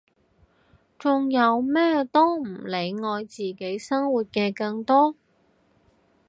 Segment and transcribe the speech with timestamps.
[0.97, 5.13] 仲有咩都唔理愛自己生活嘅更多！